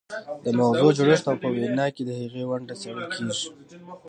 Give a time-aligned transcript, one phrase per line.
[0.43, 3.45] د مغزو جوړښت او په وینا کې د هغې ونډه څیړل کیږي